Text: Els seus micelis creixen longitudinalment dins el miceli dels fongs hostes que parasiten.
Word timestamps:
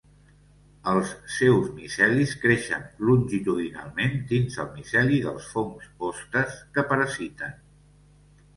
Els 0.91 1.09
seus 1.33 1.67
micelis 1.73 2.33
creixen 2.45 2.87
longitudinalment 3.11 4.17
dins 4.33 4.59
el 4.65 4.73
miceli 4.81 5.21
dels 5.29 5.53
fongs 5.53 5.89
hostes 6.09 6.59
que 6.79 6.89
parasiten. 6.95 7.57